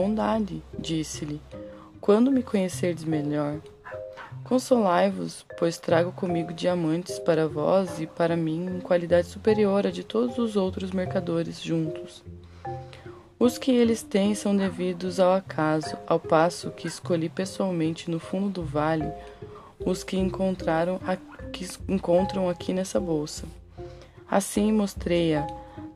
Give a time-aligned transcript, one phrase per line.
[0.00, 1.42] bondade, disse-lhe.
[2.00, 3.60] Quando me conhecerdes melhor,
[4.44, 10.02] consolai-vos, pois trago comigo diamantes para vós e para mim em qualidade superior à de
[10.02, 12.24] todos os outros mercadores juntos.
[13.38, 18.48] Os que eles têm são devidos ao acaso, ao passo que escolhi pessoalmente no fundo
[18.48, 19.12] do vale
[19.84, 20.98] os que encontraram
[21.52, 23.44] que encontram aqui nessa bolsa.
[24.30, 25.46] Assim mostrei-a.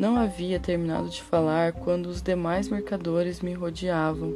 [0.00, 4.34] Não havia terminado de falar quando os demais mercadores me rodeavam,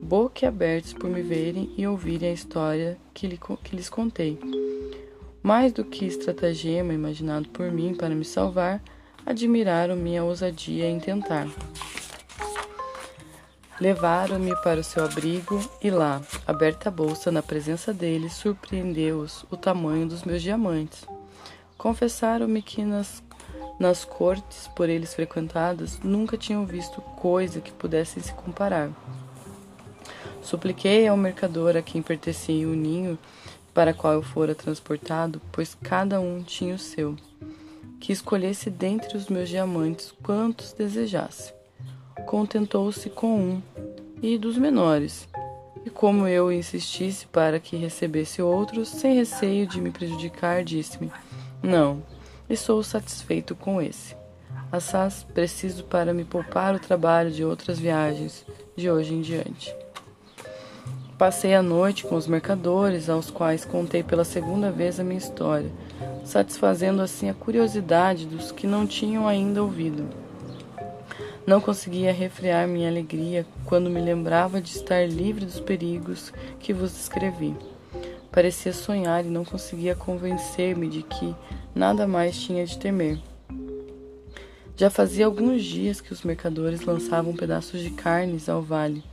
[0.00, 4.40] boquiabertos por me verem e ouvirem a história que, lhe, que lhes contei.
[5.42, 8.82] Mais do que estratagema imaginado por mim para me salvar,
[9.26, 11.46] admiraram minha ousadia em tentar.
[13.78, 19.58] Levaram-me para o seu abrigo e lá, aberta a bolsa na presença deles, surpreendeu-os o
[19.58, 21.04] tamanho dos meus diamantes.
[21.76, 23.22] Confessaram-me que nas,
[23.82, 28.90] nas cortes por eles frequentadas nunca tinham visto coisa que pudessem se comparar.
[30.40, 33.18] Supliquei ao mercador a quem pertencia o ninho
[33.74, 37.16] para qual eu fora transportado, pois cada um tinha o seu,
[37.98, 41.52] que escolhesse dentre os meus diamantes quantos desejasse
[42.22, 43.62] contentou-se com um,
[44.22, 45.28] e dos menores.
[45.84, 51.10] E como eu insistisse para que recebesse outros, sem receio de me prejudicar, disse-me:
[51.62, 52.02] Não,
[52.52, 54.14] estou satisfeito com esse.
[54.70, 58.44] Assaz preciso para me poupar o trabalho de outras viagens
[58.76, 59.74] de hoje em diante.
[61.18, 65.70] Passei a noite com os mercadores, aos quais contei pela segunda vez a minha história,
[66.24, 70.08] satisfazendo assim a curiosidade dos que não tinham ainda ouvido.
[71.46, 76.96] Não conseguia refrear minha alegria quando me lembrava de estar livre dos perigos que vos
[76.96, 77.54] escrevi.
[78.30, 81.34] Parecia sonhar e não conseguia convencer-me de que
[81.74, 83.18] nada mais tinha de temer.
[84.76, 89.04] Já fazia alguns dias que os mercadores lançavam pedaços de carnes ao vale.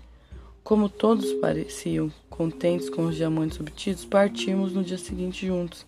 [0.63, 5.85] Como todos pareciam contentes com os diamantes obtidos, partimos no dia seguinte juntos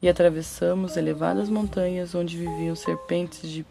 [0.00, 3.64] e atravessamos elevadas montanhas onde viviam serpentes de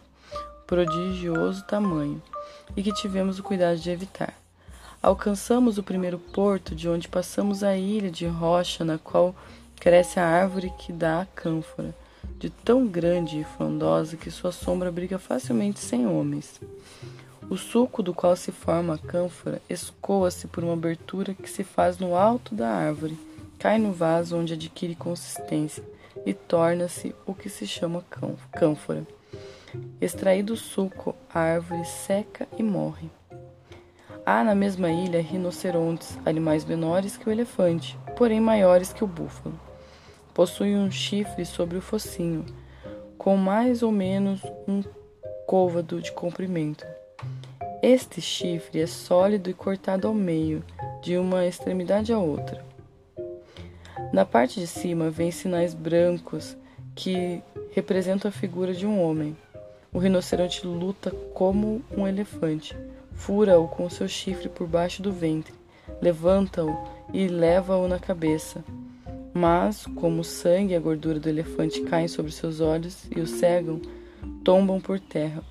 [0.66, 2.20] prodigioso tamanho
[2.76, 4.34] e que tivemos o cuidado de evitar.
[5.02, 9.34] Alcançamos o primeiro porto, de onde passamos a ilha de rocha na qual
[9.78, 11.94] cresce a árvore que dá a cânfora,
[12.38, 16.60] de tão grande e frondosa que sua sombra briga facilmente sem homens.
[17.48, 21.98] O suco do qual se forma a cânfora escoa-se por uma abertura que se faz
[21.98, 23.18] no alto da árvore,
[23.58, 25.82] cai no vaso onde adquire consistência
[26.24, 28.04] e torna-se o que se chama
[28.50, 29.06] cânfora.
[30.00, 33.08] Extraído o suco, a árvore seca e morre.
[34.24, 39.58] Há na mesma ilha rinocerontes, animais menores que o elefante, porém maiores que o búfalo.
[40.36, 42.44] Possuem um chifre sobre o focinho,
[43.16, 44.84] com mais ou menos um
[45.46, 46.86] côvado de comprimento.
[47.82, 50.62] Este chifre é sólido e cortado ao meio,
[51.02, 52.62] de uma extremidade à outra.
[54.12, 56.54] Na parte de cima vêm sinais brancos
[56.94, 57.42] que
[57.72, 59.34] representam a figura de um homem.
[59.90, 62.76] O rinoceronte luta como um elefante,
[63.14, 65.54] fura-o com seu chifre por baixo do ventre,
[65.98, 66.76] levanta-o
[67.10, 68.62] e leva-o na cabeça.
[69.36, 73.26] Mas, como o sangue e a gordura do elefante caem sobre seus olhos e o
[73.26, 73.82] cegam,
[74.42, 75.44] tombam por terra,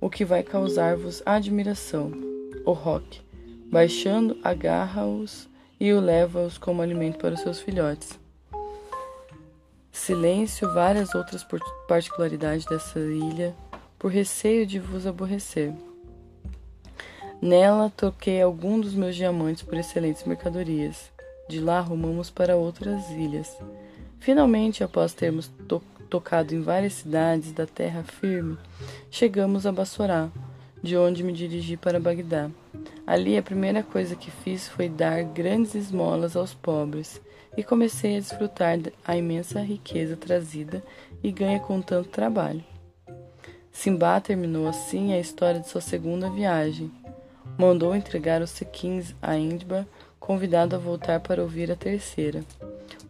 [0.00, 2.10] o que vai causar-vos admiração.
[2.66, 3.20] O roque,
[3.70, 5.48] baixando, agarra-os
[5.78, 8.18] e o leva-os como alimento para os seus filhotes.
[9.92, 11.46] Silêncio, várias outras
[11.86, 13.54] particularidades dessa ilha
[13.96, 15.72] por receio de vos aborrecer.
[17.40, 21.12] Nela toquei algum dos meus diamantes por excelentes mercadorias.
[21.50, 23.58] De lá rumamos para outras ilhas.
[24.20, 28.56] Finalmente, após termos to tocado em várias cidades da terra firme,
[29.10, 30.28] chegamos a Bassorá,
[30.80, 32.48] de onde me dirigi para Bagdá.
[33.04, 37.20] Ali a primeira coisa que fiz foi dar grandes esmolas aos pobres
[37.56, 40.84] e comecei a desfrutar a imensa riqueza trazida
[41.20, 42.62] e ganha com tanto trabalho.
[43.72, 46.92] Simbá terminou assim a história de sua segunda viagem.
[47.58, 49.86] Mandou entregar os sequins a Indba,
[50.20, 52.44] convidado a voltar para ouvir a terceira.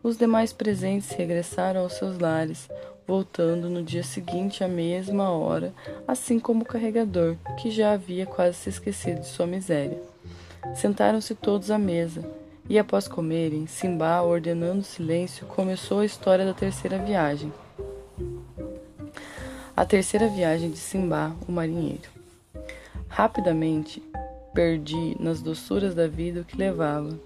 [0.02, 2.70] Os demais presentes regressaram aos seus lares,
[3.06, 5.74] voltando no dia seguinte à mesma hora,
[6.08, 10.00] assim como o carregador, que já havia quase se esquecido de sua miséria.
[10.74, 12.24] Sentaram-se todos à mesa,
[12.68, 17.52] e após comerem, Simbá, ordenando silêncio, começou a história da terceira viagem.
[19.76, 22.08] A terceira viagem de Simbá, o marinheiro.
[23.08, 24.00] Rapidamente
[24.54, 27.18] perdi nas doçuras da vida o que levava,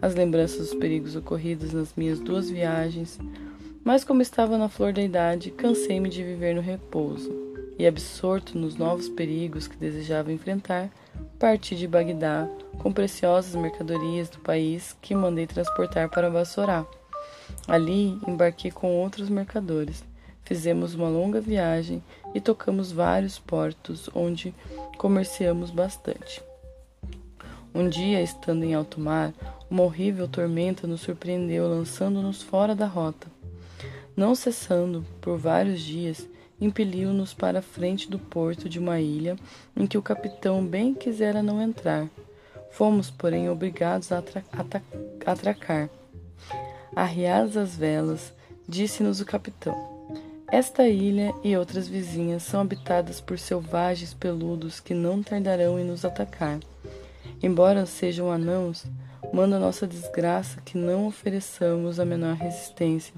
[0.00, 3.18] as lembranças dos perigos ocorridos nas minhas duas viagens,
[3.84, 7.30] mas como estava na flor da idade, cansei-me de viver no repouso,
[7.78, 10.90] e absorto nos novos perigos que desejava enfrentar,
[11.38, 12.46] parti de Bagdá
[12.78, 16.86] com preciosas mercadorias do país que mandei transportar para Bassorá.
[17.66, 20.04] Ali embarquei com outros mercadores.
[20.44, 22.02] Fizemos uma longa viagem
[22.34, 24.54] e tocamos vários portos onde
[24.98, 26.49] comerciamos bastante.
[27.74, 29.32] Um dia, estando em alto mar,
[29.70, 33.28] uma horrível tormenta nos surpreendeu, lançando-nos fora da rota.
[34.16, 36.28] Não cessando por vários dias,
[36.60, 39.36] impeliu-nos para a frente do porto de uma ilha
[39.76, 42.08] em que o capitão bem quisera não entrar.
[42.70, 44.22] Fomos, porém, obrigados a
[45.26, 45.88] atracar.
[46.94, 48.32] Arriadas as velas,
[48.68, 49.74] disse-nos o capitão:
[50.50, 56.04] Esta ilha e outras vizinhas são habitadas por selvagens peludos que não tardarão em nos
[56.04, 56.58] atacar.
[57.42, 58.84] Embora sejam anãos,
[59.32, 63.14] manda nossa desgraça que não ofereçamos a menor resistência,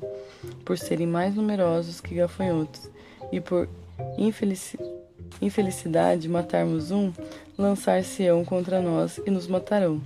[0.65, 2.91] por serem mais numerosos que gafanhotos,
[3.31, 3.69] e por
[4.19, 4.79] infelici
[5.41, 7.13] infelicidade matarmos um,
[7.57, 10.01] lançar-se-ão contra nós e nos matarão.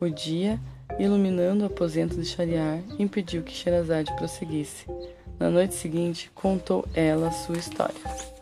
[0.00, 0.60] O dia,
[0.98, 4.86] iluminando o aposento de Shariar, impediu que Sherazade prosseguisse.
[5.40, 8.37] Na noite seguinte, contou ela a sua história.